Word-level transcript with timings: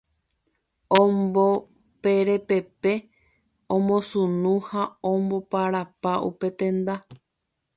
Omboperepepe, 1.01 2.93
omosunu 3.75 4.53
ha 4.69 4.81
omboparapa 5.11 6.11
upe 6.29 6.47
tenda. 6.59 6.95